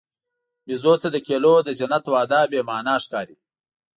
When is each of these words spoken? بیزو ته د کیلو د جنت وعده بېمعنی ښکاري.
بیزو 0.65 0.93
ته 1.01 1.07
د 1.11 1.17
کیلو 1.27 1.53
د 1.67 1.69
جنت 1.79 2.03
وعده 2.13 2.39
بېمعنی 2.51 2.95
ښکاري. 3.03 3.37